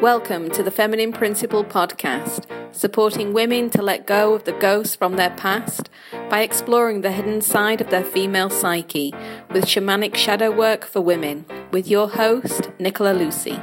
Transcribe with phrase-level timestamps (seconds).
[0.00, 5.16] Welcome to the Feminine Principle podcast, supporting women to let go of the ghosts from
[5.16, 5.90] their past
[6.30, 9.12] by exploring the hidden side of their female psyche
[9.50, 13.60] with shamanic shadow work for women, with your host, Nicola Lucy.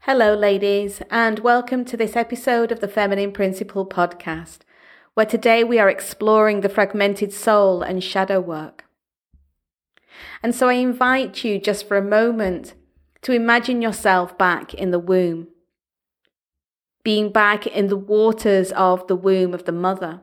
[0.00, 4.58] Hello, ladies, and welcome to this episode of the Feminine Principle podcast,
[5.14, 8.84] where today we are exploring the fragmented soul and shadow work.
[10.42, 12.74] And so I invite you just for a moment
[13.22, 15.48] to imagine yourself back in the womb,
[17.02, 20.20] being back in the waters of the womb of the mother.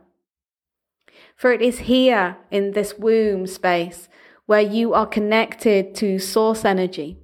[1.36, 4.10] For it is here in this womb space
[4.46, 7.18] where you are connected to source energy.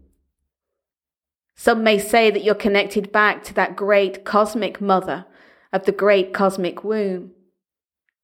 [1.55, 5.25] Some may say that you're connected back to that great cosmic mother
[5.71, 7.31] of the great cosmic womb.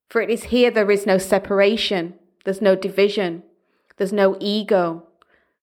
[0.09, 3.43] For it is here there is no separation, there's no division,
[3.97, 5.05] there's no ego.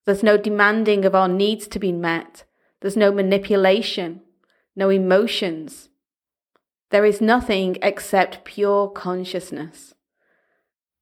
[0.06, 2.45] There's no demanding of our needs to be met.
[2.80, 4.23] There's no manipulation,
[4.76, 5.88] no emotions.
[6.90, 9.95] There is nothing except pure consciousness.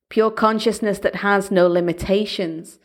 [0.08, 2.78] Pure consciousness that has no limitations.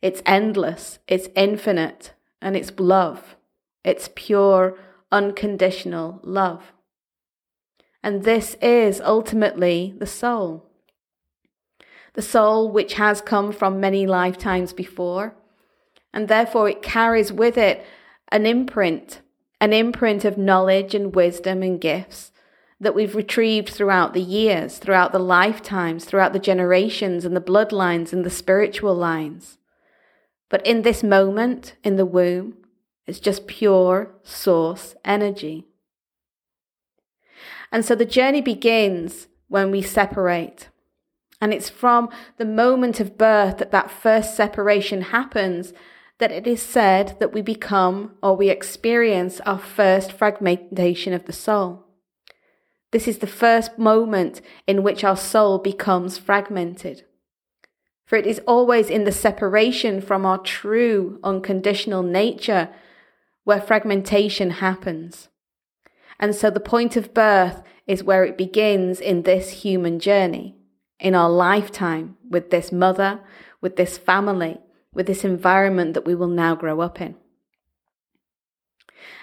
[0.00, 3.36] It's endless, it's infinite, and it's love.
[3.84, 4.76] It's pure,
[5.12, 6.72] unconditional love.
[8.02, 10.68] And this is ultimately the soul
[12.14, 15.34] the soul which has come from many lifetimes before,
[16.12, 17.84] and therefore it carries with it
[18.30, 19.20] an imprint,
[19.60, 22.32] an imprint of knowledge and wisdom and gifts
[22.80, 28.12] that we've retrieved throughout the years, throughout the lifetimes, throughout the generations and the bloodlines
[28.12, 29.58] and the spiritual lines.
[30.48, 32.56] But in this moment, in the womb,
[33.06, 35.66] it's just pure source energy.
[37.70, 40.68] And so the journey begins when we separate.
[41.40, 45.72] And it's from the moment of birth that that first separation happens
[46.22, 51.32] that it is said that we become or we experience our first fragmentation of the
[51.32, 51.84] soul.
[52.92, 57.02] This is the first moment in which our soul becomes fragmented.
[58.06, 62.68] For it is always in the separation from our true unconditional nature
[63.42, 65.28] where fragmentation happens.
[66.20, 70.54] And so the point of birth is where it begins in this human journey
[71.00, 73.18] in our lifetime with this mother,
[73.60, 74.60] with this family,
[74.94, 77.16] with this environment that we will now grow up in.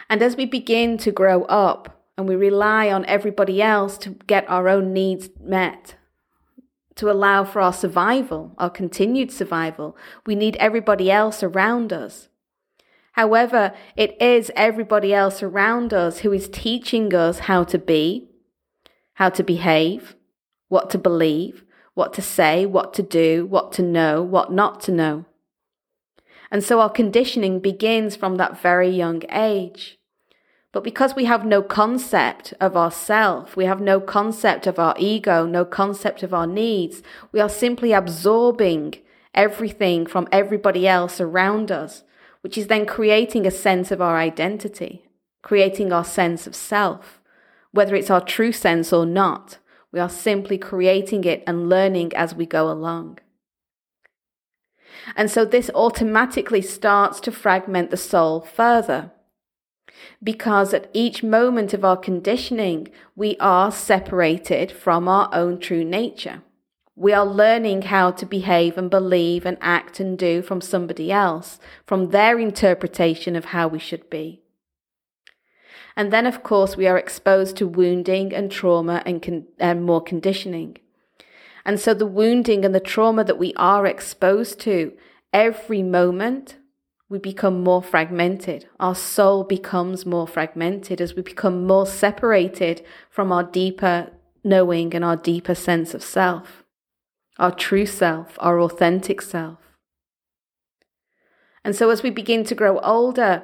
[0.09, 4.49] And as we begin to grow up and we rely on everybody else to get
[4.49, 5.95] our own needs met,
[6.95, 12.27] to allow for our survival, our continued survival, we need everybody else around us.
[13.13, 18.29] However, it is everybody else around us who is teaching us how to be,
[19.13, 20.15] how to behave,
[20.67, 21.63] what to believe,
[21.93, 25.25] what to say, what to do, what to know, what not to know.
[26.51, 29.99] And so our conditioning begins from that very young age.
[30.71, 35.45] But because we have no concept of ourself, we have no concept of our ego,
[35.45, 37.01] no concept of our needs,
[37.31, 38.95] we are simply absorbing
[39.33, 42.03] everything from everybody else around us,
[42.41, 45.05] which is then creating a sense of our identity,
[45.41, 47.19] creating our sense of self,
[47.71, 49.57] whether it's our true sense or not.
[49.91, 53.19] We are simply creating it and learning as we go along.
[55.15, 59.11] And so this automatically starts to fragment the soul further.
[60.23, 66.41] Because at each moment of our conditioning, we are separated from our own true nature.
[66.95, 71.59] We are learning how to behave and believe and act and do from somebody else,
[71.85, 74.41] from their interpretation of how we should be.
[75.95, 80.01] And then, of course, we are exposed to wounding and trauma and, con- and more
[80.01, 80.77] conditioning.
[81.69, 84.91] And so the wounding and the trauma that we are exposed to
[85.31, 86.57] every moment,
[87.09, 88.67] we become more fragmented.
[88.79, 94.09] Our soul becomes more fragmented as we become more separated from our deeper
[94.43, 96.63] knowing and our deeper sense of self,
[97.37, 99.59] our true self, our authentic self.
[101.63, 103.43] And so as we begin to grow older,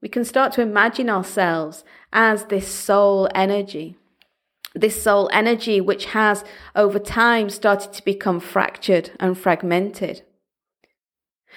[0.00, 3.98] we can start to imagine ourselves as this soul energy.
[4.74, 10.22] This soul energy, which has over time started to become fractured and fragmented.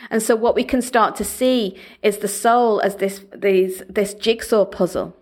[0.10, 4.14] And so what we can start to see is the soul as this, these, this
[4.14, 5.16] jigsaw puzzle.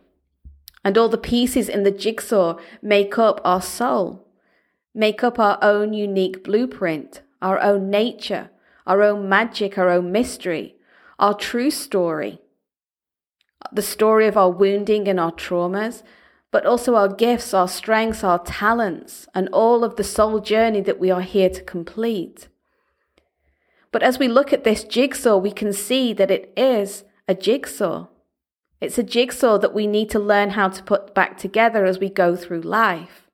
[0.83, 4.27] And all the pieces in the jigsaw make up our soul,
[4.93, 8.49] make up our own unique blueprint, our own nature,
[8.87, 10.75] our own magic, our own mystery,
[11.19, 12.39] our true story
[13.71, 16.03] the story of our wounding and our traumas,
[16.53, 20.99] but also our gifts, our strengths, our talents, and all of the soul journey that
[20.99, 22.47] we are here to complete.
[23.91, 28.05] But as we look at this jigsaw, we can see that it is a jigsaw.
[28.79, 32.09] It's a jigsaw that we need to learn how to put back together as we
[32.09, 33.27] go through life.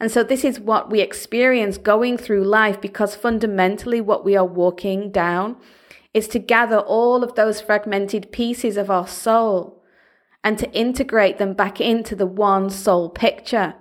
[0.00, 4.44] And so this is what we experience going through life because fundamentally what we are
[4.44, 5.58] walking down
[6.12, 9.79] is to gather all of those fragmented pieces of our soul
[10.42, 13.74] and to integrate them back into the one soul picture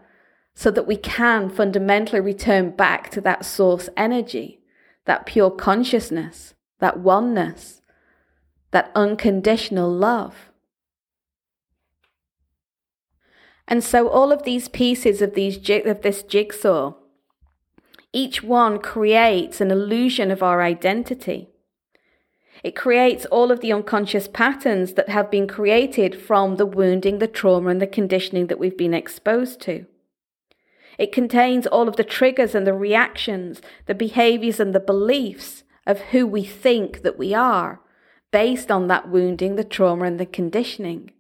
[0.53, 4.59] so that we can fundamentally return back to that source energy,
[5.05, 7.81] that pure consciousness, that oneness,
[8.71, 10.51] that unconditional love.
[13.67, 16.95] And so all of these pieces of these of this jigsaw,
[18.11, 21.49] each one creates an illusion of our identity.
[22.63, 27.27] It creates all of the unconscious patterns that have been created from the wounding, the
[27.27, 29.85] trauma, and the conditioning that we've been exposed to.
[30.97, 36.01] It contains all of the triggers and the reactions, the behaviors and the beliefs of
[36.11, 37.79] who we think that we are
[38.31, 41.11] based on that wounding, the trauma, and the conditioning.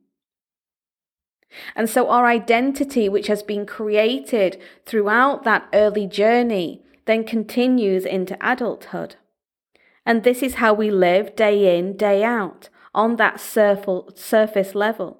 [1.75, 8.37] And so our identity, which has been created throughout that early journey, then continues into
[8.41, 9.15] adulthood.
[10.05, 15.19] And this is how we live day in, day out, on that surface level,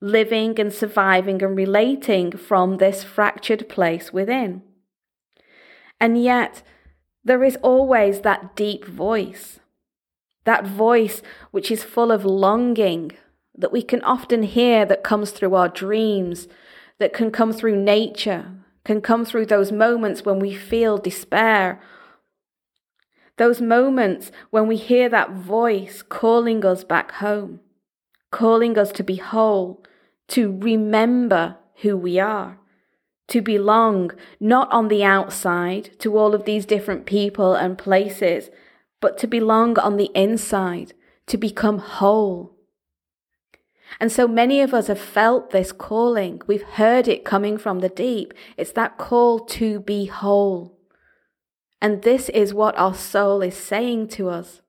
[0.00, 4.62] living and surviving and relating from this fractured place within.
[6.00, 6.62] And yet,
[7.24, 9.58] there is always that deep voice,
[10.44, 13.12] that voice which is full of longing,
[13.56, 16.48] that we can often hear that comes through our dreams,
[16.98, 18.52] that can come through nature,
[18.84, 21.80] can come through those moments when we feel despair.
[23.36, 27.60] Those moments when we hear that voice calling us back home,
[28.30, 29.84] calling us to be whole,
[30.28, 32.58] to remember who we are,
[33.28, 38.50] to belong not on the outside to all of these different people and places,
[39.00, 40.92] but to belong on the inside,
[41.26, 42.54] to become whole
[44.00, 46.40] and so many of us have felt this calling.
[46.46, 48.34] We've heard it coming from the deep.
[48.56, 50.73] It's that call to be whole.
[51.80, 54.62] And this is what our soul is saying to us.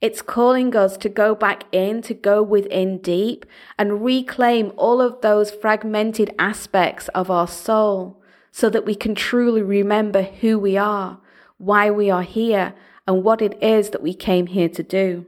[0.00, 3.44] It's calling us to go back in, to go within deep
[3.78, 9.62] and reclaim all of those fragmented aspects of our soul so that we can truly
[9.62, 11.20] remember who we are,
[11.58, 12.74] why we are here,
[13.06, 15.26] and what it is that we came here to do.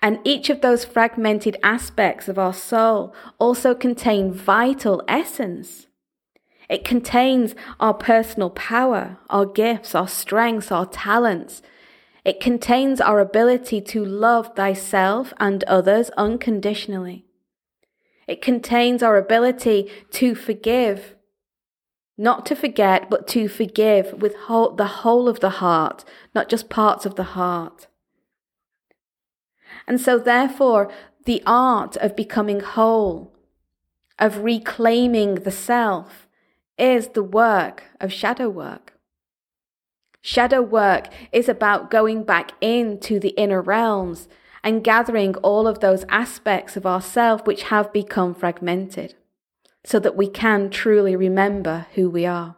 [0.00, 5.87] And each of those fragmented aspects of our soul also contain vital essence.
[6.68, 11.62] It contains our personal power, our gifts, our strengths, our talents.
[12.24, 17.24] It contains our ability to love thyself and others unconditionally.
[18.26, 21.14] It contains our ability to forgive,
[22.18, 26.04] not to forget, but to forgive with whole, the whole of the heart,
[26.34, 27.86] not just parts of the heart.
[29.86, 30.92] And so, therefore,
[31.24, 33.34] the art of becoming whole,
[34.18, 36.27] of reclaiming the self,
[36.78, 38.94] is the work of shadow work.
[40.20, 44.28] Shadow work is about going back into the inner realms
[44.62, 49.14] and gathering all of those aspects of ourself which have become fragmented
[49.84, 52.56] so that we can truly remember who we are.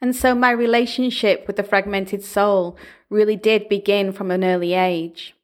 [0.00, 2.76] And so my relationship with the fragmented soul
[3.08, 5.34] really did begin from an early age.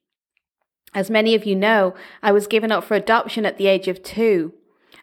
[0.92, 4.02] As many of you know, I was given up for adoption at the age of
[4.02, 4.52] two,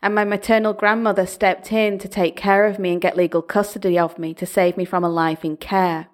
[0.02, 3.98] and my maternal grandmother stepped in to take care of me and get legal custody
[3.98, 6.08] of me to save me from a life in care.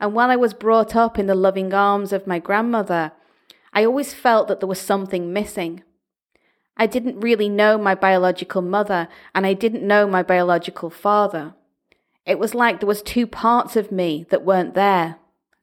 [0.00, 3.12] And while I was brought up in the loving arms of my grandmother,
[3.72, 5.82] I always felt that there was something missing.
[6.76, 11.54] I didn't really know my biological mother, and I didn't know my biological father.
[12.24, 15.16] It was like there was two parts of me that weren't there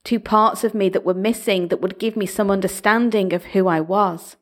[0.05, 3.67] two parts of me that were missing that would give me some understanding of who
[3.67, 4.37] I was.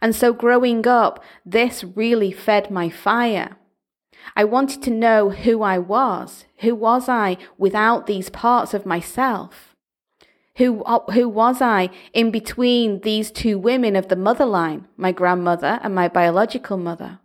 [0.00, 3.56] And so growing up, this really fed my fire.
[4.34, 6.44] I wanted to know who I was.
[6.58, 9.74] Who was I without these parts of myself?
[10.56, 15.12] Who, uh, who was I in between these two women of the mother line, my
[15.12, 17.20] grandmother and my biological mother?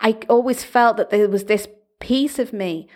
[0.00, 1.68] I always felt that there was this
[2.00, 2.88] piece of me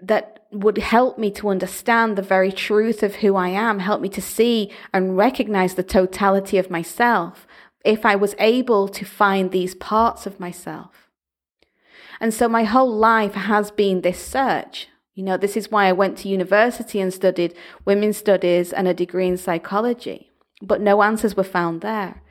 [0.00, 4.08] that would help me to understand the very truth of who I am, help me
[4.10, 7.46] to see and recognize the totality of myself
[7.86, 11.08] if I was able to find these parts of myself.
[12.20, 14.88] And so my whole life has been this search.
[15.14, 18.94] You know, this is why I went to university and studied women's studies and a
[18.94, 22.22] degree in psychology, but no answers were found there.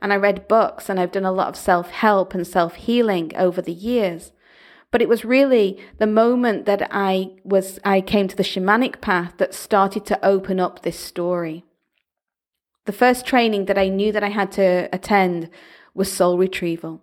[0.00, 3.32] And I read books and I've done a lot of self help and self healing
[3.36, 4.32] over the years.
[4.90, 9.34] But it was really the moment that I was, I came to the shamanic path
[9.36, 11.64] that started to open up this story.
[12.90, 15.48] The first training that I knew that I had to attend
[15.94, 17.00] was soul retrieval.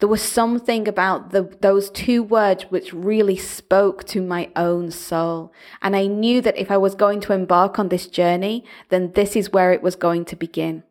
[0.00, 5.52] There was something about the, those two words which really spoke to my own soul.
[5.80, 9.36] And I knew that if I was going to embark on this journey, then this
[9.36, 10.82] is where it was going to begin.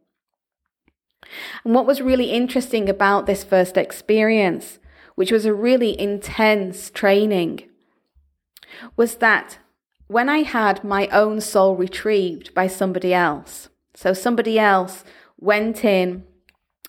[1.65, 4.79] And what was really interesting about this first experience
[5.15, 7.63] which was a really intense training,
[8.95, 9.59] was that
[10.07, 13.67] when I had my own soul retrieved by somebody else,
[14.01, 15.03] so somebody else
[15.37, 16.23] went in,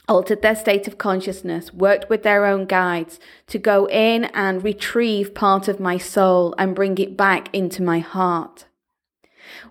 [0.09, 5.35] altered their state of consciousness, worked with their own guides to go in and retrieve
[5.35, 8.65] part of my soul and bring it back into my heart.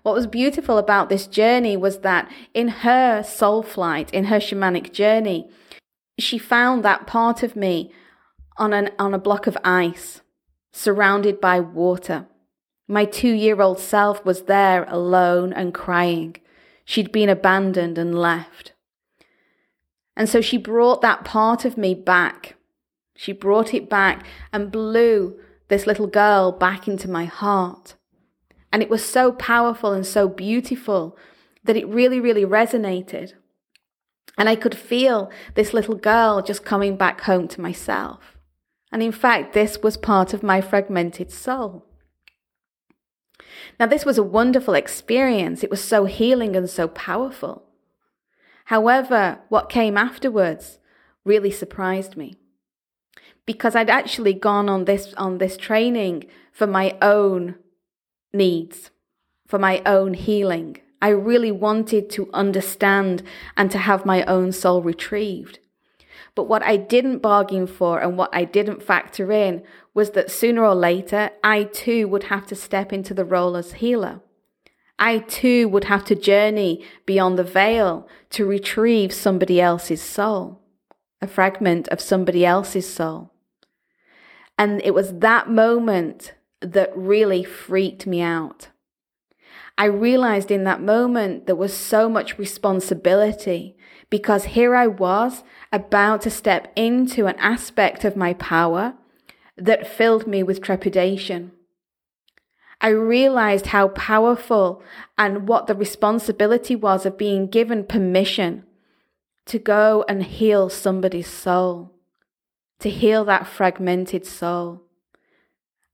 [0.04, 4.94] What was beautiful about this journey was that in her soul flight, in her shamanic
[4.94, 5.50] journey,
[6.20, 7.92] she found that part of me
[8.58, 10.22] on, an, on a block of ice,
[10.72, 12.28] surrounded by water.
[12.88, 16.36] My two year old self was there alone and crying.
[16.92, 18.74] She'd been abandoned and left.
[20.18, 22.56] And so she brought that part of me back.
[23.16, 27.96] She brought it back and blew this little girl back into my heart.
[28.74, 31.18] And it was so powerful and so beautiful
[31.64, 33.36] that it really, really resonated.
[34.38, 38.38] And I could feel this little girl just coming back home to myself.
[38.92, 41.86] And in fact, this was part of my fragmented soul.
[43.80, 45.64] Now, this was a wonderful experience.
[45.64, 47.64] It was so healing and so powerful.
[48.66, 50.80] However, what came afterwards
[51.26, 52.36] really surprised me
[53.46, 57.56] because I'd actually gone on this, on this training for my own
[58.34, 58.92] needs,
[59.48, 60.78] for my own healing.
[61.02, 63.24] I really wanted to understand
[63.58, 65.60] and to have my own soul retrieved.
[66.36, 70.64] But what I didn't bargain for and what I didn't factor in was that sooner
[70.64, 74.22] or later, I too would have to step into the role as healer.
[74.98, 80.62] I too would have to journey beyond the veil to retrieve somebody else's soul,
[81.22, 83.34] a fragment of somebody else's soul.
[84.58, 88.70] And it was that moment that really freaked me out.
[89.78, 93.76] I realized in that moment there was so much responsibility
[94.12, 98.96] because here I was about to step into an aspect of my power
[99.58, 101.52] that filled me with trepidation.
[102.82, 104.82] I realized how powerful
[105.18, 108.66] and what the responsibility was of being given permission
[109.46, 111.94] to go and heal somebody's soul,
[112.80, 114.82] to heal that fragmented soul.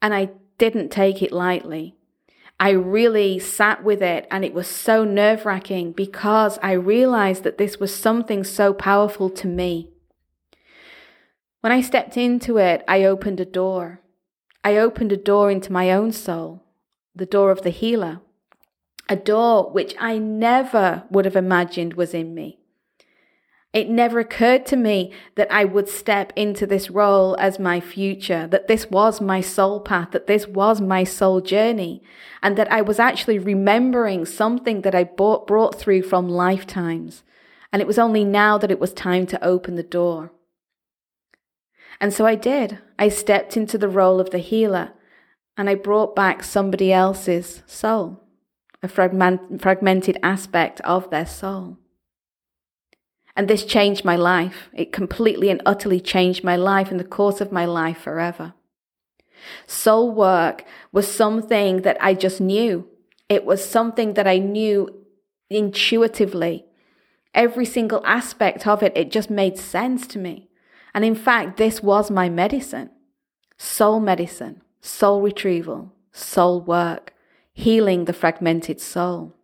[0.01, 1.96] And I didn't take it lightly.
[2.59, 7.57] I really sat with it and it was so nerve wracking because I realized that
[7.57, 9.89] this was something so powerful to me.
[11.61, 14.01] When I stepped into it, I opened a door.
[14.63, 16.63] I opened a door into my own soul,
[17.15, 18.21] the door of the healer,
[19.07, 22.56] a door which I never would have imagined was in me.
[23.73, 28.47] It never occurred to me that I would step into this role as my future,
[28.47, 32.01] that this was my soul path, that this was my soul journey,
[32.41, 37.23] and that I was actually remembering something that I brought, brought through from lifetimes.
[37.71, 40.31] And it was only now that it was time to open the door.
[41.99, 42.79] And so I did.
[42.97, 44.93] I stepped into the role of the healer
[45.57, 48.23] and I brought back somebody else's soul,
[48.83, 51.79] a fragment, fragmented aspect of their soul.
[53.37, 54.69] And this changed my life.
[54.73, 58.55] It completely and utterly changed my life and the course of my life forever.
[59.67, 62.87] Soul work was something that I just knew.
[63.29, 64.89] It was something that I knew
[65.51, 66.65] intuitively.
[67.35, 70.49] Every single aspect of it, it just made sense to me.
[70.95, 72.89] And in fact, this was my medicine
[73.59, 77.13] soul medicine, soul retrieval, soul work,
[77.53, 79.36] healing the fragmented soul.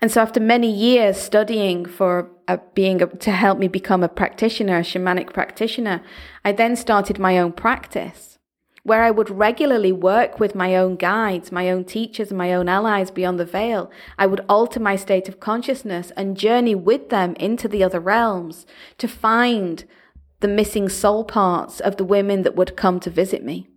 [0.00, 4.08] And so after many years studying for a, being a, to help me become a
[4.08, 6.02] practitioner, a shamanic practitioner,
[6.44, 8.38] I then started my own practice
[8.84, 13.10] where I would regularly work with my own guides, my own teachers, my own allies
[13.10, 13.90] beyond the veil.
[14.18, 18.64] I would alter my state of consciousness and journey with them into the other realms
[18.96, 19.84] to find
[20.40, 23.68] the missing soul parts of the women that would come to visit me.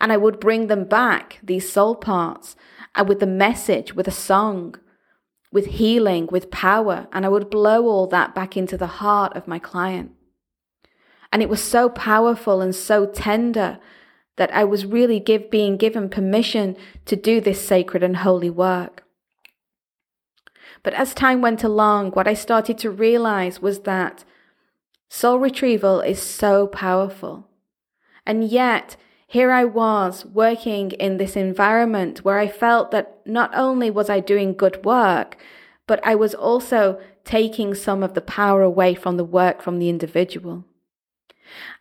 [0.00, 2.56] And I would bring them back, these soul parts,
[2.94, 4.76] and uh, with a message, with a song,
[5.52, 9.46] with healing, with power, and I would blow all that back into the heart of
[9.46, 10.12] my client.
[11.30, 13.78] And it was so powerful and so tender
[14.36, 19.04] that I was really give, being given permission to do this sacred and holy work.
[20.82, 24.24] But as time went along, what I started to realize was that
[25.14, 27.46] Soul retrieval is so powerful.
[28.24, 28.96] And yet,
[29.32, 34.20] here I was working in this environment where I felt that not only was I
[34.20, 35.38] doing good work,
[35.86, 39.88] but I was also taking some of the power away from the work from the
[39.88, 40.66] individual.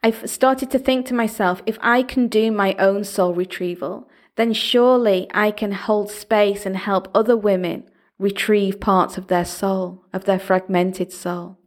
[0.02, 4.54] I've started to think to myself, if I can do my own soul retrieval, then
[4.54, 7.84] surely I can hold space and help other women
[8.18, 11.58] retrieve parts of their soul, of their fragmented soul.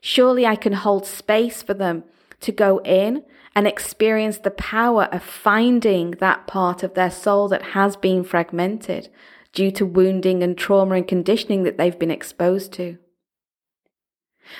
[0.00, 2.04] Surely I can hold space for them
[2.40, 3.24] to go in
[3.54, 9.08] and experience the power of finding that part of their soul that has been fragmented
[9.52, 12.98] due to wounding and trauma and conditioning that they've been exposed to.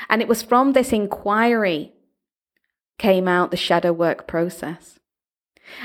[0.09, 1.92] And it was from this inquiry
[2.99, 4.99] came out the shadow work process.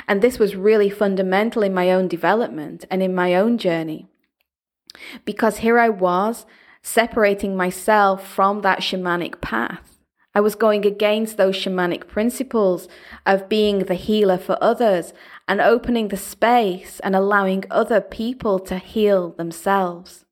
[0.07, 4.07] And this was really fundamental in my own development and in my own journey.
[5.25, 6.45] Because here I was
[6.81, 9.90] separating myself from that shamanic path.
[10.33, 12.88] I was going against those shamanic principles
[13.25, 15.13] of being the healer for others
[15.47, 20.25] and opening the space and allowing other people to heal themselves.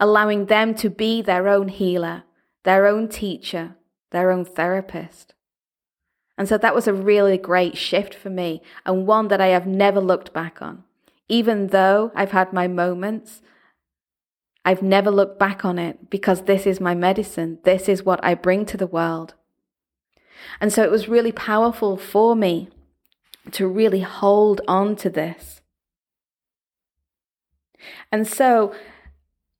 [0.00, 2.22] Allowing them to be their own healer,
[2.64, 3.76] their own teacher,
[4.10, 5.34] their own therapist.
[6.38, 9.66] And so that was a really great shift for me and one that I have
[9.66, 10.84] never looked back on.
[11.28, 13.42] Even though I've had my moments
[14.64, 17.58] I've never looked back on it because this is my medicine.
[17.64, 19.34] This is what I bring to the world.
[20.60, 22.68] And so it was really powerful for me
[23.52, 25.60] to really hold on to this.
[28.10, 28.74] And so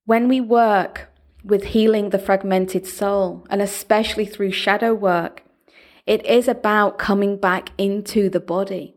[0.04, 1.08] when we work
[1.44, 5.42] with healing the fragmented soul, and especially through shadow work,
[6.06, 8.94] it is about coming back into the body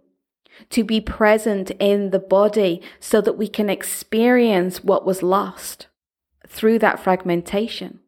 [0.69, 5.87] to be present in the body so that we can experience what was lost
[6.51, 7.99] through that fragmentation,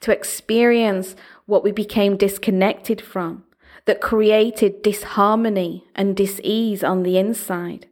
[0.00, 1.16] to experience
[1.46, 3.44] what we became disconnected from
[3.86, 7.86] that created disharmony and dis-ease on the inside.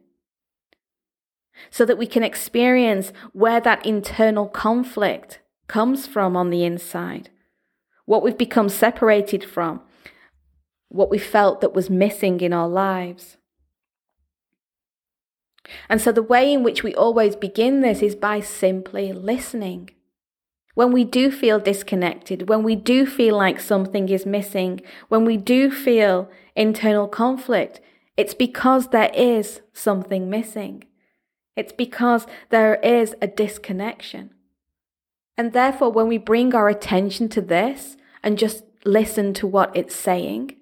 [1.69, 7.29] So that we can experience where that internal conflict comes from on the inside,
[8.05, 9.81] what we've become separated from,
[10.89, 13.37] what we felt that was missing in our lives.
[15.89, 19.89] And so the way in which we always begin this is by simply listening.
[20.75, 25.37] When we do feel disconnected, when we do feel like something is missing, when we
[25.37, 27.79] do feel internal conflict,
[28.17, 30.85] it's because there is something missing.
[31.55, 34.31] It's because there is a disconnection.
[35.37, 39.95] And therefore, when we bring our attention to this and just listen to what it's
[39.95, 40.55] saying,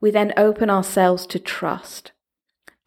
[0.00, 2.12] we then open ourselves to trust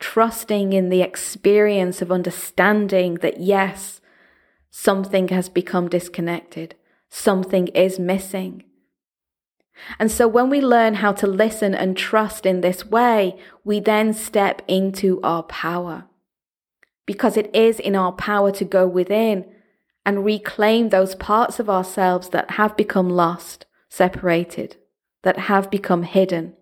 [0.06, 4.02] trusting in the experience of understanding that yes,
[4.70, 6.76] something has become disconnected,
[7.10, 8.64] something is missing.
[9.98, 14.14] And so when we learn how to listen and trust in this way, we then
[14.14, 16.06] step into our power.
[17.08, 19.44] Because it is in our power to go within
[20.06, 24.78] and reclaim those parts of ourselves that have become lost, separated,
[25.24, 26.54] that have become hidden.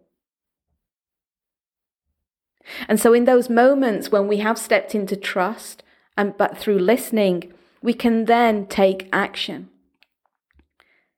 [2.88, 5.84] And so, in those moments when we have stepped into trust,
[6.17, 9.69] and but through listening, we can then take action.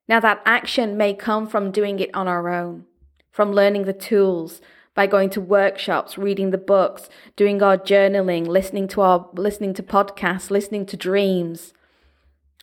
[0.07, 2.85] Now, that action may come from doing it on our own,
[3.31, 4.61] from learning the tools,
[4.93, 9.83] by going to workshops, reading the books, doing our journaling, listening to our listening to
[9.83, 11.73] podcasts, listening to dreams.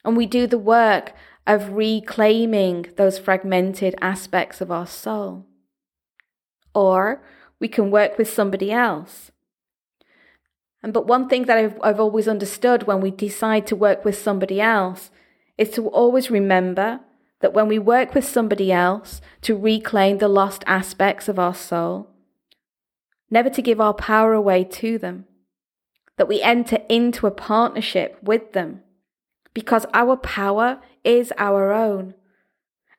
[0.05, 1.13] And we do the work
[1.47, 5.47] of reclaiming those fragmented aspects of our soul.
[6.75, 7.23] Or
[7.63, 9.31] we can work with somebody else.
[10.83, 14.19] And but one thing that I've, I've always understood when we decide to work with
[14.19, 15.13] somebody else
[15.57, 16.99] is to always remember
[17.39, 22.11] that when we work with somebody else to reclaim the lost aspects of our soul,
[23.31, 25.27] never to give our power away to them,
[26.17, 28.81] that we enter into a partnership with them
[29.55, 32.15] because our power is our own.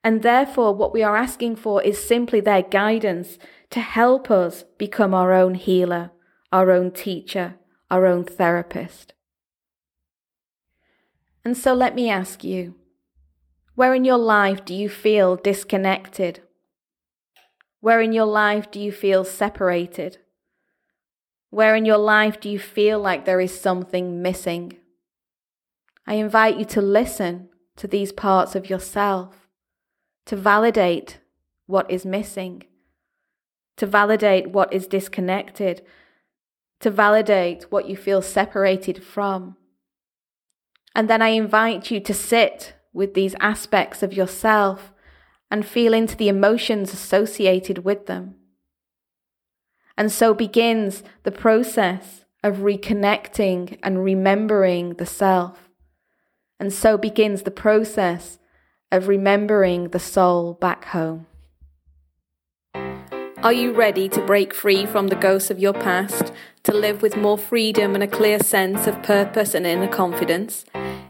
[0.04, 3.38] And therefore, what we are asking for is simply their guidance
[3.70, 6.12] to help us become our own healer,
[6.52, 7.56] our own teacher,
[7.90, 9.14] our own therapist.
[11.46, 12.76] And so let me ask you
[13.76, 16.42] where in your life do you feel disconnected?
[17.80, 20.20] Where in your life do you feel separated?
[21.50, 24.78] Where in your life do you feel like there is something missing?
[26.06, 29.43] I invite you to listen to these parts of yourself,
[30.26, 31.20] to validate
[31.66, 32.64] what is missing
[33.78, 35.82] to validate what is disconnected,
[36.80, 39.58] to validate what you feel separated from.
[40.96, 44.94] And then I invite you to sit with these aspects of yourself
[45.50, 48.36] and feel into the emotions associated with them.
[49.98, 55.70] And so begins the process of reconnecting and remembering the self.
[56.60, 58.38] And so begins the process
[58.94, 61.26] of remembering the soul back home.
[63.44, 66.32] Are you ready to break free from the ghosts of your past,
[66.64, 70.64] to live with more freedom and a clear sense of purpose and inner confidence?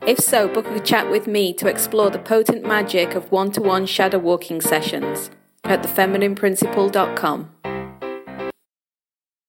[0.08, 3.62] If so, book a chat with me to explore the potent magic of one to
[3.62, 5.30] one shadow walking sessions
[5.66, 7.73] at thefeminineprinciple.com.